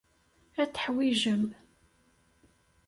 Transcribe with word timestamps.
Ad 0.61 0.69
t-teḥwijem. 0.69 1.43